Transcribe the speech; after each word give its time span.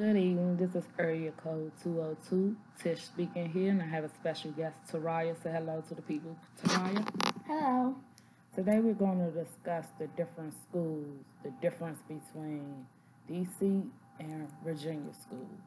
Good 0.00 0.16
evening. 0.16 0.56
This 0.56 0.74
is 0.74 0.88
area 0.98 1.30
code 1.32 1.72
202. 1.82 2.56
Tish 2.82 3.02
speaking 3.04 3.50
here, 3.50 3.70
and 3.70 3.82
I 3.82 3.84
have 3.84 4.02
a 4.02 4.08
special 4.08 4.50
guest, 4.52 4.74
Taraya. 4.90 5.36
Say 5.42 5.50
hello 5.52 5.84
to 5.88 5.94
the 5.94 6.00
people. 6.00 6.34
Taraya. 6.64 7.06
Hello. 7.46 7.94
Today 8.54 8.78
we're 8.80 8.94
going 8.94 9.18
to 9.18 9.44
discuss 9.44 9.84
the 9.98 10.06
different 10.16 10.54
schools, 10.54 11.04
the 11.44 11.50
difference 11.60 11.98
between 12.08 12.86
DC 13.30 13.90
and 14.18 14.48
Virginia 14.64 15.12
schools. 15.12 15.60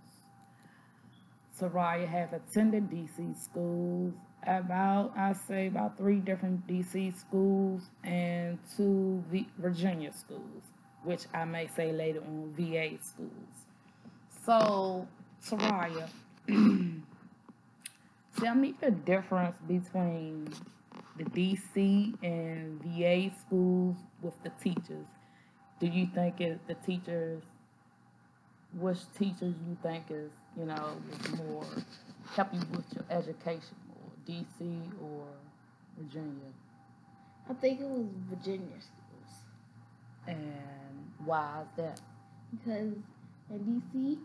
Taraya 1.61 2.07
has 2.07 2.29
attended 2.33 2.89
DC 2.89 3.39
schools, 3.39 4.15
about, 4.47 5.13
I 5.15 5.33
say, 5.47 5.67
about 5.67 5.95
three 5.95 6.19
different 6.19 6.65
DC 6.65 7.15
schools 7.19 7.83
and 8.03 8.57
two 8.75 9.23
v- 9.29 9.47
Virginia 9.59 10.11
schools, 10.11 10.63
which 11.03 11.25
I 11.35 11.45
may 11.45 11.67
say 11.67 11.91
later 11.91 12.21
on 12.21 12.51
VA 12.57 12.97
schools. 12.99 13.67
So, 14.45 15.07
Taraya, 15.45 16.09
tell 18.39 18.55
me 18.55 18.73
the 18.81 18.91
difference 18.91 19.57
between 19.67 20.49
the 21.17 21.23
DC 21.25 22.13
and 22.23 22.81
VA 22.83 23.31
schools 23.39 23.95
with 24.21 24.33
the 24.43 24.51
teachers. 24.61 25.07
Do 25.79 25.87
you 25.87 26.07
think 26.13 26.41
it 26.41 26.59
the 26.67 26.75
teachers 26.75 27.43
which 28.77 28.97
teachers 29.17 29.55
you 29.67 29.77
think 29.81 30.05
is, 30.09 30.31
you 30.57 30.65
know, 30.65 30.97
more 31.37 31.65
help 32.35 32.53
you 32.53 32.59
with 32.71 32.85
your 32.93 33.05
education 33.09 33.75
more, 33.87 34.11
DC 34.27 34.81
or 35.01 35.25
Virginia? 35.97 36.51
I 37.49 37.53
think 37.53 37.79
it 37.81 37.87
was 37.87 38.07
Virginia 38.29 38.79
schools 38.79 39.37
And 40.27 41.11
why 41.25 41.61
is 41.61 41.67
that? 41.77 42.01
because 42.51 42.93
in 43.49 43.81
DC, 43.93 44.17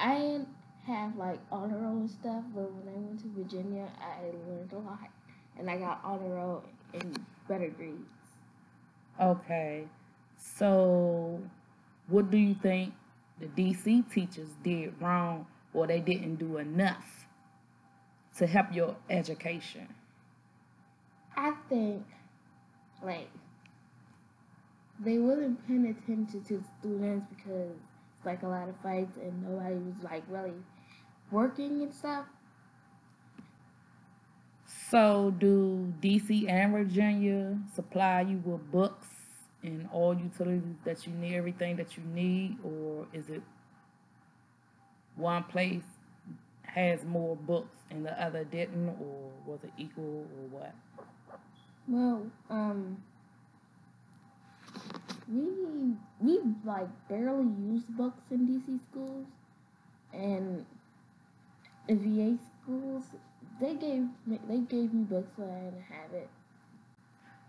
I 0.00 0.18
didn't 0.18 0.48
have 0.86 1.16
like 1.16 1.38
honor 1.52 1.78
roll 1.78 1.98
and 1.98 2.10
stuff, 2.10 2.42
but 2.54 2.72
when 2.72 2.94
I 2.94 2.98
went 2.98 3.20
to 3.20 3.28
Virginia, 3.36 3.86
I 4.00 4.24
learned 4.48 4.72
a 4.72 4.78
lot 4.78 5.10
and 5.58 5.70
I 5.70 5.76
got 5.76 6.00
honor 6.02 6.34
roll 6.34 6.64
and 6.94 7.18
better 7.48 7.68
grades. 7.68 7.98
Okay. 9.20 9.84
So 10.38 11.40
what 12.08 12.30
do 12.30 12.38
you 12.38 12.54
think 12.54 12.94
the 13.38 13.46
DC 13.46 14.10
teachers 14.12 14.48
did 14.64 14.94
wrong 15.00 15.46
or 15.74 15.86
they 15.86 16.00
didn't 16.00 16.36
do 16.36 16.56
enough 16.56 17.26
to 18.38 18.46
help 18.46 18.74
your 18.74 18.96
education? 19.10 19.86
I 21.36 21.52
think 21.68 22.04
like 23.02 23.28
they 24.98 25.18
wasn't 25.18 25.66
paying 25.66 25.86
attention 25.86 26.42
to 26.44 26.62
students 26.78 27.26
because 27.34 27.76
like 28.24 28.42
a 28.42 28.48
lot 28.48 28.68
of 28.68 28.76
fights 28.82 29.16
and 29.16 29.42
nobody 29.42 29.74
was 29.74 30.02
like 30.02 30.22
really 30.28 30.52
working 31.30 31.82
and 31.82 31.94
stuff. 31.94 32.26
So, 34.90 35.34
do 35.38 35.92
DC 36.00 36.48
and 36.48 36.72
Virginia 36.72 37.58
supply 37.74 38.22
you 38.22 38.42
with 38.44 38.70
books 38.72 39.08
and 39.62 39.88
all 39.92 40.16
utilities 40.16 40.76
that 40.84 41.06
you 41.06 41.12
need, 41.12 41.34
everything 41.34 41.76
that 41.76 41.96
you 41.96 42.02
need, 42.12 42.56
or 42.64 43.06
is 43.12 43.28
it 43.30 43.42
one 45.16 45.44
place 45.44 45.82
has 46.62 47.04
more 47.04 47.36
books 47.36 47.76
and 47.90 48.04
the 48.04 48.22
other 48.22 48.44
didn't, 48.44 48.88
or 48.88 49.30
was 49.46 49.60
it 49.62 49.70
equal, 49.76 50.26
or 50.38 50.48
what? 50.50 50.74
Well, 51.86 52.26
um, 52.48 52.96
we 55.28 55.59
we 56.20 56.40
like 56.64 56.88
barely 57.08 57.44
use 57.44 57.82
books 57.90 58.22
in 58.30 58.46
DC 58.46 58.80
schools, 58.90 59.26
and 60.12 60.64
VA 61.88 62.38
schools 62.62 63.04
they 63.60 63.74
gave 63.74 64.06
me, 64.26 64.40
they 64.48 64.58
gave 64.58 64.92
me 64.92 65.04
books 65.04 65.28
so 65.36 65.44
I 65.44 65.64
didn't 65.64 65.82
have 65.82 66.12
it. 66.14 66.28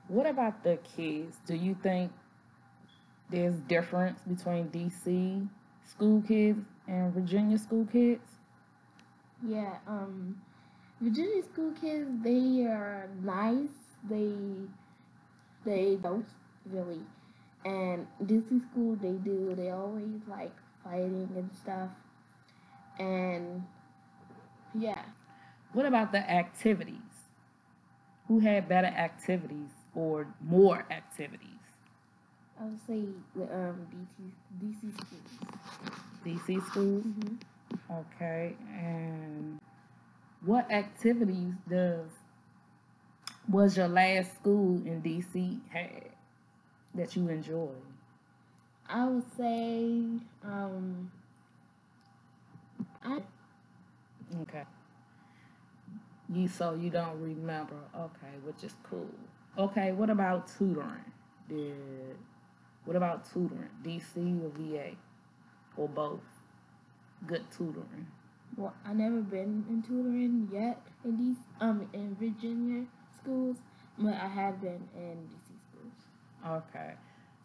What 0.07 0.27
about 0.27 0.63
the 0.63 0.77
kids? 0.95 1.37
Do 1.47 1.55
you 1.55 1.75
think 1.81 2.11
there's 3.29 3.55
difference 3.61 4.19
between 4.27 4.67
DC 4.69 5.47
school 5.89 6.21
kids 6.27 6.59
and 6.87 7.13
Virginia 7.13 7.57
school 7.57 7.87
kids? 7.91 8.21
Yeah, 9.47 9.77
um, 9.87 10.41
Virginia 10.99 11.43
school 11.43 11.71
kids 11.79 12.09
they 12.23 12.65
are 12.65 13.09
nice. 13.23 13.69
They 14.09 14.33
they 15.63 15.97
don't 16.01 16.25
really, 16.65 17.01
and 17.65 18.07
DC 18.23 18.61
school 18.71 18.95
they 18.95 19.13
do. 19.13 19.53
They 19.55 19.69
always 19.69 20.21
like 20.27 20.55
fighting 20.83 21.29
and 21.35 21.49
stuff, 21.61 21.89
and 22.99 23.63
yeah. 24.73 25.03
What 25.73 25.85
about 25.85 26.11
the 26.11 26.19
activities? 26.19 26.97
Who 28.27 28.39
had 28.39 28.67
better 28.67 28.87
activities 28.87 29.69
or 29.95 30.27
more 30.41 30.85
activities? 30.89 31.47
I 32.59 32.65
would 32.65 32.79
say 32.85 33.05
the 33.35 33.43
um 33.43 33.87
DC 34.61 34.63
DC 34.63 34.93
schools. 34.93 35.47
DC 36.25 36.67
schools? 36.67 37.03
hmm 37.03 37.35
Okay. 37.89 38.55
And 38.73 39.59
what 40.45 40.71
activities 40.71 41.53
does 41.69 42.09
was 43.49 43.77
your 43.77 43.87
last 43.87 44.35
school 44.35 44.75
in 44.85 45.01
DC 45.01 45.59
had 45.69 46.10
that 46.95 47.15
you 47.15 47.27
enjoy? 47.29 47.69
I 48.89 49.05
would 49.05 49.23
say 49.37 50.03
um. 50.43 51.11
I 53.03 53.21
Okay. 54.41 54.63
You 56.33 56.47
so 56.47 56.73
you 56.73 56.89
don't 56.89 57.21
remember. 57.21 57.75
Okay, 57.95 58.33
which 58.45 58.63
is 58.63 58.73
cool. 58.89 59.09
Okay, 59.57 59.91
what 59.91 60.09
about 60.09 60.47
tutoring? 60.57 61.11
Did 61.49 61.75
what 62.85 62.95
about 62.95 63.25
tutoring? 63.31 63.69
DC 63.83 64.41
or 64.43 64.49
VA? 64.57 64.91
Or 65.77 65.89
both? 65.89 66.19
Good 67.27 67.43
tutoring. 67.55 68.07
well 68.57 68.73
I 68.85 68.93
never 68.93 69.21
been 69.21 69.65
in 69.69 69.83
tutoring 69.83 70.49
yet 70.51 70.81
in 71.03 71.17
these 71.17 71.37
um 71.59 71.87
in 71.93 72.15
Virginia 72.15 72.85
schools, 73.21 73.57
but 73.97 74.13
I 74.13 74.27
have 74.27 74.61
been 74.61 74.87
in 74.95 75.17
DC. 75.27 75.50
Okay. 76.47 76.93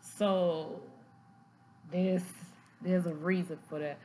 So 0.00 0.80
there's 1.90 2.22
there's 2.82 3.06
a 3.06 3.14
reason 3.14 3.58
for 3.68 3.78
that. 3.78 3.98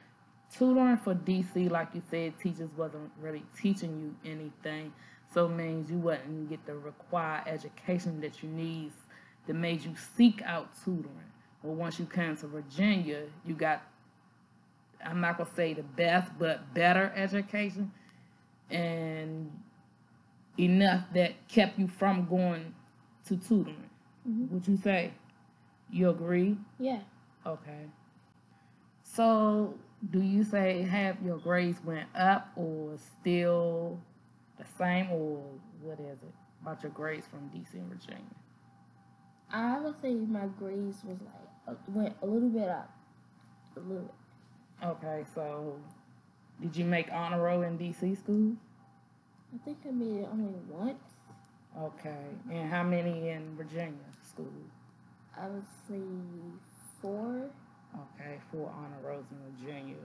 Tutoring 0.57 0.97
for 0.97 1.15
DC, 1.15 1.69
like 1.69 1.89
you 1.93 2.01
said, 2.09 2.37
teachers 2.39 2.69
wasn't 2.75 3.09
really 3.21 3.43
teaching 3.61 4.15
you 4.23 4.31
anything. 4.31 4.91
So 5.33 5.47
means 5.47 5.89
you 5.89 5.97
wouldn't 5.97 6.49
get 6.49 6.65
the 6.65 6.75
required 6.75 7.47
education 7.47 8.19
that 8.19 8.43
you 8.43 8.49
need 8.49 8.91
that 9.47 9.53
made 9.53 9.83
you 9.83 9.95
seek 10.17 10.41
out 10.41 10.69
tutoring. 10.83 11.31
But 11.63 11.71
once 11.71 11.99
you 11.99 12.05
came 12.05 12.35
to 12.37 12.47
Virginia, 12.47 13.23
you 13.45 13.53
got 13.53 13.81
I'm 15.05 15.21
not 15.21 15.37
gonna 15.37 15.49
say 15.55 15.73
the 15.73 15.83
best, 15.83 16.31
but 16.37 16.73
better 16.73 17.11
education 17.15 17.91
and 18.69 19.51
enough 20.59 21.03
that 21.13 21.47
kept 21.47 21.79
you 21.79 21.87
from 21.87 22.25
going 22.25 22.73
to 23.27 23.37
tutoring. 23.37 23.90
Mhm. 24.27 24.49
Would 24.51 24.67
you 24.67 24.77
say? 24.77 25.13
You 25.89 26.09
agree? 26.09 26.57
Yeah, 26.79 27.01
Okay. 27.45 27.87
So, 29.03 29.73
do 30.09 30.21
you 30.21 30.43
say 30.43 30.83
have 30.83 31.21
your 31.21 31.37
grades 31.37 31.83
went 31.83 32.07
up 32.15 32.49
or 32.55 32.97
still 32.97 33.99
the 34.57 34.65
same, 34.77 35.11
or 35.11 35.43
what 35.81 35.99
is 35.99 36.21
it 36.23 36.33
about 36.61 36.81
your 36.83 36.91
grades 36.93 37.27
from 37.27 37.49
DC 37.49 37.73
and 37.73 37.89
Virginia? 37.89 38.23
I 39.51 39.79
would 39.79 39.99
say 40.01 40.13
my 40.13 40.47
grades 40.57 41.03
was 41.03 41.17
like 41.67 41.77
went 41.89 42.15
a 42.21 42.25
little 42.25 42.49
bit 42.49 42.69
up, 42.69 42.89
a 43.75 43.79
little 43.81 44.03
bit. 44.03 44.87
Okay, 44.87 45.25
so 45.35 45.77
did 46.61 46.75
you 46.77 46.85
make 46.85 47.11
honor 47.11 47.41
roll 47.41 47.63
in 47.63 47.77
DC 47.77 48.15
school? 48.17 48.55
I 49.53 49.57
think 49.65 49.79
I 49.85 49.91
made 49.91 50.21
it 50.21 50.29
only 50.31 50.53
once. 50.69 51.03
Okay, 51.77 52.25
and 52.51 52.69
how 52.69 52.83
many 52.83 53.29
in 53.29 53.55
Virginia 53.55 53.93
schools? 54.21 54.71
I 55.37 55.47
would 55.47 55.65
say 55.87 56.01
four. 57.01 57.49
Okay, 57.95 58.39
four 58.51 58.71
honor 58.75 58.99
rolls 59.09 59.25
in 59.31 59.37
Virginia 59.55 59.95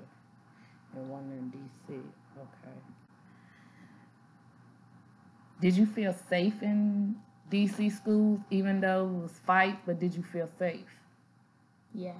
and 0.95 1.09
one 1.11 1.25
in 1.33 1.51
DC. 1.51 2.01
Okay. 2.37 2.77
Did 5.61 5.77
you 5.77 5.87
feel 5.87 6.13
safe 6.13 6.63
in 6.63 7.17
DC 7.51 7.91
schools, 7.91 8.41
even 8.51 8.81
though 8.81 9.07
it 9.07 9.23
was 9.23 9.39
fight, 9.47 9.79
but 9.87 9.99
did 9.99 10.15
you 10.15 10.23
feel 10.23 10.49
safe? 10.59 11.01
Yeah, 11.95 12.13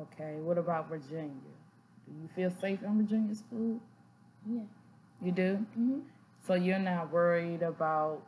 Okay, 0.00 0.36
what 0.40 0.58
about 0.58 0.88
Virginia? 0.88 1.30
Do 2.06 2.12
you 2.22 2.28
feel 2.34 2.50
safe 2.60 2.82
in 2.82 2.96
Virginia 3.02 3.34
school? 3.34 3.80
yeah. 4.46 4.62
You 5.22 5.32
do? 5.32 5.66
hmm 5.74 5.98
So 6.46 6.54
you're 6.54 6.78
not 6.78 7.10
worried 7.12 7.62
about, 7.62 8.22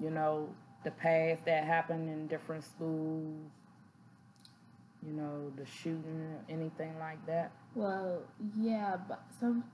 you 0.00 0.10
know, 0.10 0.48
the 0.84 0.90
past 0.90 1.44
that 1.44 1.64
happened 1.64 2.08
in 2.08 2.26
different 2.26 2.64
schools? 2.64 3.50
you 5.06 5.12
know, 5.12 5.50
the 5.56 5.64
shooting 5.64 6.36
anything 6.48 6.98
like 6.98 7.24
that? 7.26 7.52
Well, 7.74 8.22
yeah, 8.58 8.96
but 9.08 9.22
some, 9.38 9.64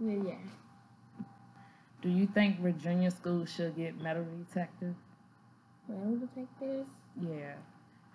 well, 0.00 0.26
yeah. 0.26 1.24
Do 2.00 2.08
you 2.08 2.26
think 2.26 2.58
Virginia 2.58 3.10
schools 3.10 3.52
should 3.52 3.76
get 3.76 4.00
metal 4.00 4.26
detectors? 4.46 4.96
Metal 5.88 6.16
detectors? 6.16 6.86
Yeah, 7.20 7.54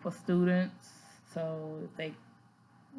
for 0.01 0.11
students. 0.11 0.89
So 1.33 1.79
if 1.83 1.95
they 1.97 2.13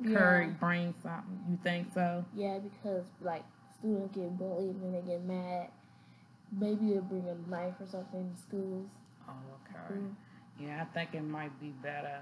Yeah. 0.00 0.46
Bring 0.60 0.94
something, 1.02 1.44
you 1.50 1.58
think 1.62 1.92
so? 1.92 2.24
Yeah, 2.34 2.60
because 2.60 3.04
like 3.20 3.42
students 3.78 4.14
get 4.14 4.38
bullied 4.38 4.76
and 4.76 4.94
they 4.94 5.02
get 5.02 5.24
mad. 5.24 5.70
Maybe 6.52 6.92
they'll 6.92 7.02
bring 7.02 7.28
a 7.28 7.34
knife 7.50 7.74
or 7.80 7.86
something 7.86 8.32
to 8.34 8.40
schools. 8.40 8.88
Oh, 9.28 9.32
okay. 9.62 9.94
Mm, 10.00 10.14
Yeah, 10.58 10.82
I 10.82 10.84
think 10.94 11.14
it 11.14 11.22
might 11.22 11.58
be 11.60 11.68
better. 11.82 12.20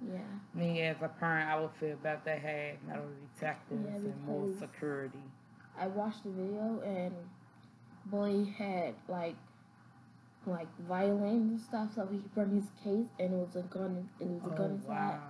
Yeah. 0.00 0.18
Me 0.54 0.82
as 0.82 0.96
a 1.02 1.08
parent, 1.08 1.48
I 1.50 1.58
would 1.60 1.70
feel 1.80 1.96
better 1.96 2.18
if 2.18 2.24
they 2.24 2.38
had 2.38 2.86
metal 2.86 3.08
detectors 3.34 3.80
Yeah, 3.84 3.96
and 3.96 4.24
more 4.24 4.48
security. 4.58 5.18
I 5.78 5.88
watched 5.88 6.22
the 6.24 6.30
video 6.30 6.80
and 6.84 7.14
boy 8.06 8.44
had 8.56 8.94
like 9.08 9.34
like 10.46 10.68
violins 10.88 11.50
and 11.50 11.60
stuff, 11.60 11.94
so 11.94 12.06
he 12.10 12.18
brought 12.34 12.48
his 12.48 12.64
case 12.82 13.06
and 13.18 13.34
it 13.34 13.46
was 13.46 13.56
a 13.56 13.62
gun. 13.62 14.08
It 14.20 14.26
was 14.28 14.42
a 14.44 14.56
gun 14.56 14.70
Oh, 14.70 14.74
inside, 14.76 14.88
wow. 15.18 15.20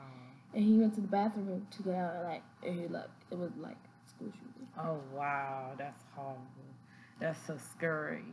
and 0.54 0.64
he 0.64 0.76
went 0.78 0.94
to 0.94 1.00
the 1.00 1.08
bathroom 1.08 1.66
to 1.70 1.82
get 1.82 1.94
out 1.94 2.24
like 2.24 2.42
and 2.64 2.78
he 2.78 2.86
left. 2.88 3.08
It 3.30 3.38
was 3.38 3.50
like 3.58 3.76
school 4.06 4.30
shooting. 4.32 4.68
Oh, 4.78 5.00
wow. 5.14 5.72
That's 5.78 6.04
horrible. 6.14 6.44
That's 7.20 7.48
a 7.48 7.58
scary 7.58 8.24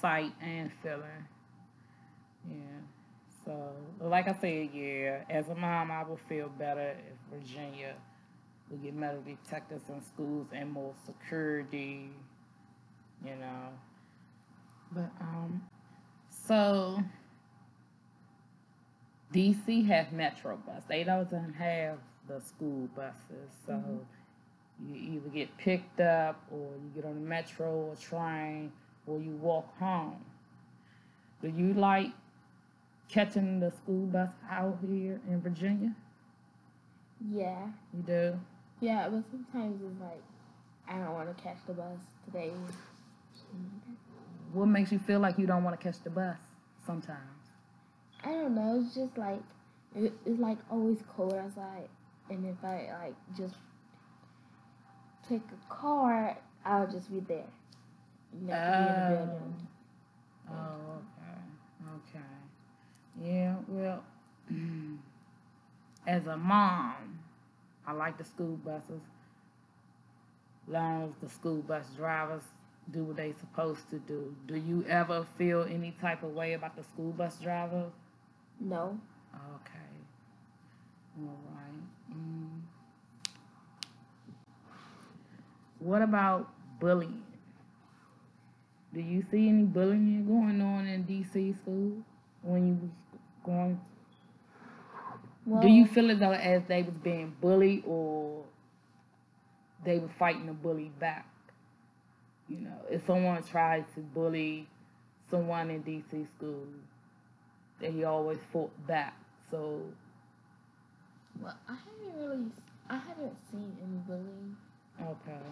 sight 0.00 0.32
and 0.40 0.70
feeling. 0.82 1.26
Yeah. 2.48 2.56
So, 3.44 3.72
like 4.00 4.28
I 4.28 4.34
said, 4.40 4.70
yeah, 4.74 5.22
as 5.30 5.48
a 5.48 5.54
mom, 5.54 5.90
I 5.90 6.04
would 6.04 6.18
feel 6.28 6.48
better 6.48 6.96
if 6.98 7.40
Virginia 7.40 7.94
would 8.70 8.82
get 8.82 8.94
metal 8.94 9.22
detectors 9.22 9.82
in 9.88 10.00
schools 10.02 10.48
and 10.52 10.72
more 10.72 10.94
security, 11.04 12.10
you 13.24 13.36
know. 13.36 13.68
But, 14.92 15.10
um, 15.20 15.62
so 16.28 17.02
DC 19.32 19.86
has 19.86 20.10
Metro 20.12 20.56
bus. 20.56 20.82
They 20.88 21.04
doesn't 21.04 21.54
have 21.54 21.98
the 22.28 22.40
school 22.40 22.88
buses, 22.96 23.50
so 23.64 23.72
Mhm. 23.72 24.04
You 24.84 24.94
either 25.16 25.28
get 25.28 25.56
picked 25.56 26.00
up 26.00 26.40
or 26.50 26.68
you 26.82 26.90
get 26.94 27.04
on 27.04 27.14
the 27.14 27.20
metro 27.20 27.66
or 27.72 27.96
train 27.96 28.72
or 29.06 29.20
you 29.20 29.30
walk 29.36 29.76
home. 29.78 30.16
Do 31.42 31.48
you 31.48 31.72
like 31.74 32.08
catching 33.08 33.60
the 33.60 33.70
school 33.70 34.06
bus 34.06 34.30
out 34.50 34.78
here 34.86 35.20
in 35.28 35.40
Virginia? 35.40 35.94
Yeah, 37.32 37.68
You 37.96 38.02
do? 38.02 38.38
yeah, 38.80 39.08
but 39.08 39.22
sometimes 39.30 39.80
it's 39.82 40.00
like 40.00 40.22
I 40.88 40.98
don't 41.02 41.14
want 41.14 41.34
to 41.36 41.42
catch 41.42 41.58
the 41.66 41.72
bus 41.72 41.98
today. 42.26 42.52
What 44.52 44.66
makes 44.66 44.92
you 44.92 44.98
feel 44.98 45.20
like 45.20 45.38
you 45.38 45.46
don't 45.46 45.64
want 45.64 45.78
to 45.78 45.82
catch 45.82 46.02
the 46.02 46.10
bus 46.10 46.36
sometimes? 46.86 47.20
I 48.24 48.28
don't 48.28 48.54
know. 48.54 48.82
It's 48.84 48.94
just 48.94 49.16
like 49.16 49.40
it's 49.94 50.40
like 50.40 50.58
always 50.70 50.98
cold 51.16 51.34
outside, 51.34 51.88
and 52.30 52.44
if 52.46 52.62
I 52.64 52.88
like 53.04 53.14
just 53.36 53.54
take 55.28 55.42
a 55.42 55.74
car, 55.74 56.36
I'll 56.64 56.86
just 56.86 57.10
be 57.12 57.20
there. 57.20 57.44
You 58.40 58.48
have 58.52 58.66
to 58.66 58.72
be 58.72 58.88
in 58.88 58.94
the 58.94 59.00
building. 59.02 59.68
Oh, 60.50 60.98
okay. 60.98 62.18
Okay. 62.18 62.26
Yeah, 63.22 63.56
well, 63.68 64.04
as 66.06 66.26
a 66.26 66.36
mom, 66.36 67.18
I 67.86 67.92
like 67.92 68.18
the 68.18 68.24
school 68.24 68.58
buses. 68.64 69.00
Long 70.68 71.04
as 71.04 71.10
the 71.22 71.32
school 71.34 71.62
bus 71.62 71.86
drivers 71.96 72.42
do 72.92 73.04
what 73.04 73.16
they 73.16 73.32
supposed 73.38 73.88
to 73.90 73.98
do. 74.00 74.34
Do 74.46 74.56
you 74.56 74.84
ever 74.88 75.26
feel 75.38 75.62
any 75.62 75.94
type 76.00 76.22
of 76.22 76.34
way 76.34 76.54
about 76.54 76.76
the 76.76 76.82
school 76.84 77.12
bus 77.12 77.36
drivers? 77.36 77.92
No, 78.60 78.98
Okay. 79.34 79.96
All 81.20 81.38
right. 81.54 82.16
Mm. 82.16 82.35
What 85.86 86.02
about 86.02 86.48
bullying? 86.80 87.22
Do 88.92 89.00
you 89.00 89.24
see 89.30 89.48
any 89.48 89.62
bullying 89.62 90.26
going 90.26 90.60
on 90.60 90.84
in 90.88 91.04
DC 91.04 91.56
schools 91.62 92.02
when 92.42 92.66
you 92.66 92.74
was 92.74 92.90
going? 93.44 93.80
well, 95.44 95.62
Do 95.62 95.68
you 95.68 95.86
feel 95.86 96.10
as 96.10 96.18
though 96.18 96.32
as 96.32 96.62
they 96.66 96.82
was 96.82 96.96
being 96.96 97.36
bullied 97.40 97.84
or 97.86 98.42
they 99.84 100.00
were 100.00 100.10
fighting 100.18 100.46
the 100.46 100.54
bully 100.54 100.90
back? 100.98 101.28
You 102.48 102.62
know, 102.62 102.80
if 102.90 103.06
someone 103.06 103.40
tried 103.44 103.84
to 103.94 104.00
bully 104.00 104.66
someone 105.30 105.70
in 105.70 105.84
DC 105.84 106.26
school, 106.36 106.66
that 107.80 107.92
he 107.92 108.02
always 108.02 108.38
fought 108.52 108.72
back. 108.88 109.14
So 109.52 109.82
Well, 111.40 111.56
I 111.68 111.76
haven't 111.76 112.20
really, 112.20 112.44
I 112.90 112.96
haven't 112.96 113.36
seen 113.52 113.76
any 113.80 113.98
bullying. 114.08 114.56
Okay. 115.00 115.46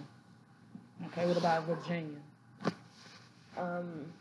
Okay, 1.07 1.27
what 1.27 1.37
about 1.37 1.65
Virginia? 1.65 2.19
Um, 3.57 4.13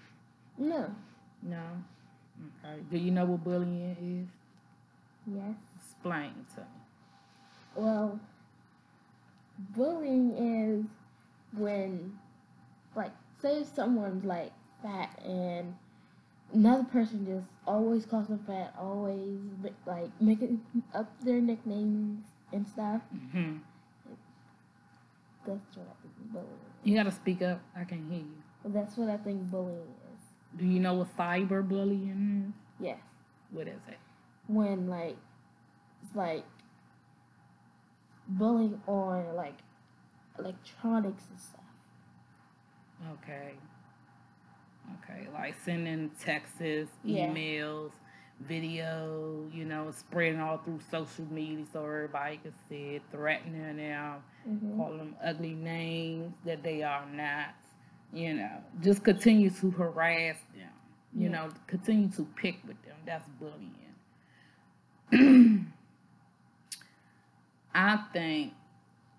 no. 0.57 0.94
No? 1.41 1.63
Okay. 2.65 2.81
Do 2.91 2.97
you 2.97 3.12
know 3.12 3.25
what 3.25 3.44
bullying 3.44 4.27
is? 5.27 5.33
Yes. 5.35 5.56
Explain 5.75 6.33
to 6.56 6.62
me. 6.62 6.68
Well, 7.75 8.19
bullying 9.75 10.31
is 10.31 10.85
when, 11.59 12.18
like, 12.95 13.12
say 13.41 13.63
someone's 13.63 14.25
like 14.25 14.51
fat 14.81 15.19
and 15.24 15.75
another 16.53 16.83
person 16.85 17.25
just 17.25 17.47
always 17.65 18.06
calls 18.06 18.27
them 18.27 18.39
fat, 18.45 18.74
always 18.80 19.39
like 19.85 20.09
making 20.21 20.62
up 20.94 21.12
their 21.24 21.41
nicknames 21.41 22.25
and 22.51 22.68
stuff. 22.68 23.01
hmm 23.31 23.57
That's 25.45 25.77
what 25.77 26.31
bullying. 26.31 26.72
You 26.83 26.95
gotta 26.95 27.12
speak 27.12 27.41
up. 27.41 27.62
I 27.75 27.83
can't 27.83 28.09
hear 28.09 28.19
you. 28.19 28.44
Well, 28.63 28.74
that's 28.74 28.97
what 28.97 29.09
I 29.09 29.18
think 29.18 29.50
bullying 29.50 29.80
is. 29.80 30.59
Do 30.59 30.65
you 30.65 30.80
know 30.80 30.95
what 30.95 31.15
cyberbullying 31.18 32.50
is? 32.50 32.53
Yes. 32.80 33.00
What 33.51 33.68
is 33.68 33.81
it? 33.88 33.97
When 34.47 34.88
like 34.88 35.18
it's 36.03 36.15
like 36.15 36.44
bullying 38.27 38.81
on 38.87 39.35
like 39.35 39.57
electronics 40.37 41.23
and 41.30 41.40
stuff. 41.40 41.61
Okay. 43.13 43.54
Okay, 45.04 45.28
like 45.33 45.56
sending 45.63 46.11
texts, 46.19 46.61
emails, 47.06 47.92
video, 48.42 49.49
you 49.54 49.66
know, 49.66 49.92
spreading 49.92 50.40
all 50.42 50.57
through 50.57 50.80
social 50.92 51.25
media 51.31 51.66
so 51.71 51.83
everybody 51.85 52.37
can 52.37 52.54
see 52.69 52.95
it, 52.95 53.04
threatening 53.11 53.78
them, 53.78 54.23
Mm-hmm. 54.47 54.78
call 54.78 54.97
them 54.97 55.16
ugly 55.23 55.54
names 55.54 56.33
that 56.45 56.63
they 56.63 56.83
are 56.83 57.06
not, 57.13 57.56
you 58.13 58.33
know, 58.33 58.57
just 58.81 59.04
continue 59.04 59.49
to 59.49 59.71
harass 59.71 60.37
them, 60.56 60.69
you 61.16 61.30
Yeah. 61.30 61.30
know, 61.30 61.49
continue 61.68 62.09
to 62.11 62.25
pick 62.35 62.57
with 62.68 62.81
them. 62.83 62.97
That's 63.06 63.28
bullying. 63.40 63.94
I 67.75 67.97
think 68.13 68.54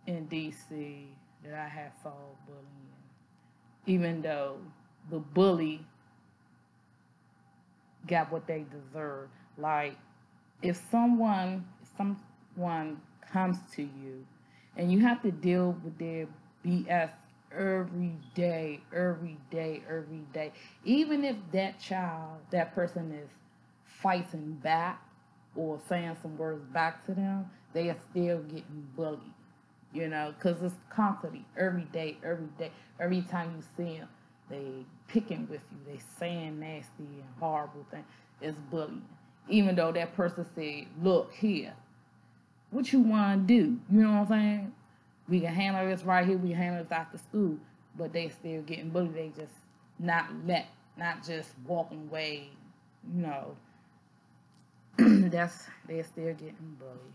in 0.06 0.26
DC 0.28 1.06
that 1.44 1.54
I 1.54 1.68
have 1.68 1.92
saw 2.02 2.12
bullying, 2.46 2.94
even 3.86 4.22
though 4.22 4.58
the 5.10 5.18
bully 5.18 5.84
got 8.06 8.30
what 8.32 8.46
they 8.46 8.64
deserve. 8.70 9.28
Like, 9.58 9.96
if 10.62 10.80
someone, 10.90 11.66
someone 11.96 13.00
comes 13.32 13.58
to 13.74 13.82
you 13.82 14.26
and 14.76 14.90
you 14.90 15.00
have 15.00 15.22
to 15.22 15.30
deal 15.30 15.76
with 15.84 15.98
their 15.98 16.26
BS 16.64 17.10
every 17.56 18.16
day, 18.34 18.80
every 18.92 19.36
day, 19.50 19.82
every 19.88 20.24
day. 20.32 20.52
Even 20.84 21.24
if 21.24 21.36
that 21.52 21.78
child, 21.78 22.38
that 22.50 22.74
person 22.74 23.12
is 23.12 23.28
fighting 23.84 24.58
back 24.62 25.02
or 25.54 25.78
saying 25.88 26.16
some 26.20 26.36
words 26.36 26.64
back 26.72 27.04
to 27.06 27.14
them, 27.14 27.48
they 27.72 27.90
are 27.90 27.96
still 28.10 28.40
getting 28.42 28.88
bullied. 28.96 29.20
You 29.92 30.08
know, 30.08 30.34
because 30.36 30.60
it's 30.60 30.74
constantly, 30.90 31.44
every 31.56 31.84
day, 31.84 32.18
every 32.24 32.48
day, 32.58 32.72
every 32.98 33.22
time 33.22 33.54
you 33.56 33.62
see 33.76 33.98
them, 33.98 34.08
they 34.50 34.84
picking 35.08 35.48
with 35.50 35.60
you, 35.70 35.92
they 35.92 36.00
saying 36.18 36.60
nasty 36.60 36.90
and 36.98 37.24
horrible 37.40 37.86
things. 37.90 38.04
It's 38.40 38.58
bullying. 38.70 39.02
Even 39.48 39.74
though 39.74 39.92
that 39.92 40.14
person 40.16 40.46
said, 40.54 40.86
look 41.02 41.32
here, 41.34 41.74
what 42.70 42.92
you 42.92 43.00
want 43.00 43.46
to 43.46 43.54
do? 43.54 43.78
You 43.90 44.02
know 44.02 44.10
what 44.10 44.16
I'm 44.22 44.26
saying? 44.28 44.72
We 45.28 45.40
can 45.40 45.54
handle 45.54 45.86
this 45.86 46.02
right 46.02 46.26
here. 46.26 46.36
We 46.36 46.50
can 46.50 46.58
handle 46.58 46.82
this 46.82 46.92
after 46.92 47.18
school, 47.18 47.56
but 47.96 48.12
they 48.12 48.28
still 48.28 48.62
getting 48.62 48.90
bullied. 48.90 49.14
They 49.14 49.32
just 49.36 49.52
not 49.98 50.26
let, 50.46 50.66
not 50.96 51.24
just 51.24 51.50
walking 51.66 52.08
away. 52.10 52.48
You 53.14 53.22
know, 53.22 53.56
that's 55.30 55.66
they're 55.86 56.04
still 56.04 56.34
getting 56.34 56.76
bullied. 56.78 57.14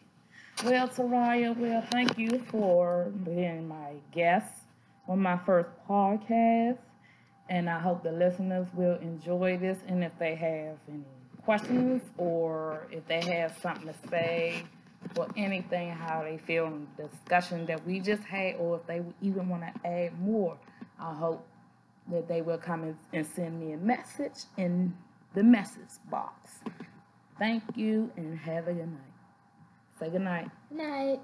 Well, 0.63 0.87
Taraya, 0.89 1.55
well, 1.55 1.83
thank 1.91 2.17
you 2.17 2.43
for 2.51 3.11
being 3.23 3.67
my 3.67 3.93
guest 4.11 4.53
on 5.07 5.21
my 5.21 5.37
first 5.37 5.69
podcast. 5.89 6.77
And 7.49 7.69
I 7.69 7.79
hope 7.79 8.03
the 8.03 8.11
listeners 8.11 8.67
will 8.73 8.97
enjoy 8.99 9.57
this. 9.57 9.79
And 9.87 10.03
if 10.03 10.11
they 10.19 10.35
have 10.35 10.77
any 10.87 11.03
questions 11.43 12.03
or 12.17 12.87
if 12.91 13.07
they 13.07 13.21
have 13.21 13.57
something 13.61 13.87
to 13.87 14.09
say 14.09 14.63
or 15.17 15.27
anything, 15.35 15.89
how 15.89 16.21
they 16.23 16.37
feel 16.37 16.67
in 16.67 16.87
the 16.95 17.07
discussion 17.07 17.65
that 17.65 17.85
we 17.87 17.99
just 17.99 18.23
had, 18.23 18.55
or 18.57 18.77
if 18.77 18.85
they 18.85 19.01
even 19.21 19.49
want 19.49 19.63
to 19.63 19.87
add 19.87 20.19
more, 20.19 20.57
I 20.99 21.13
hope 21.13 21.47
that 22.11 22.27
they 22.27 22.41
will 22.41 22.57
come 22.57 22.95
and, 23.13 23.25
send 23.25 23.59
me 23.59 23.73
a 23.73 23.77
message 23.77 24.45
in 24.57 24.95
the 25.33 25.43
message 25.43 25.97
box. 26.11 26.59
Thank 27.39 27.63
you 27.75 28.11
and 28.15 28.37
have 28.37 28.67
a 28.67 28.73
good 28.73 28.87
night. 28.87 29.13
Say 29.99 30.09
good 30.09 30.21
night. 30.21 30.49
Night. 30.69 31.19